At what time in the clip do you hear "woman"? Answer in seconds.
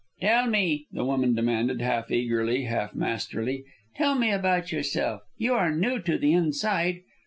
1.05-1.35